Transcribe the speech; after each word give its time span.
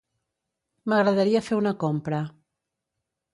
M'agradaria 0.93 1.41
fer 1.49 1.59
una 1.61 1.75
compra. 1.85 2.23